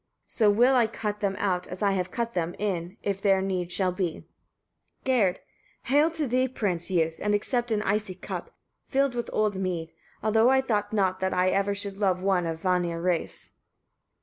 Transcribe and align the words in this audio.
So 0.27 0.49
will 0.49 0.73
I 0.73 0.87
cut 0.87 1.19
them 1.19 1.35
out, 1.37 1.67
as 1.67 1.83
I 1.83 1.91
have 1.91 2.09
cut 2.09 2.33
them, 2.33 2.55
in, 2.57 2.97
if 3.03 3.21
there 3.21 3.39
need 3.39 3.71
shall 3.71 3.91
be. 3.91 4.25
Gerd. 5.05 5.35
37. 5.85 5.95
Hail 5.95 6.01
rather 6.01 6.15
to 6.15 6.27
thee, 6.87 6.93
youth! 6.95 7.19
and 7.21 7.35
accept 7.35 7.69
an 7.69 7.83
icy 7.83 8.15
cup, 8.15 8.49
filled 8.87 9.13
with 9.13 9.29
old 9.31 9.57
mead; 9.57 9.93
although 10.23 10.49
I 10.49 10.61
thought 10.61 10.91
not 10.91 11.19
that 11.19 11.35
I 11.35 11.51
ever 11.51 11.75
should 11.75 11.99
love 11.99 12.19
one 12.19 12.47
of 12.47 12.59
Vanir 12.61 12.99
race. 12.99 13.53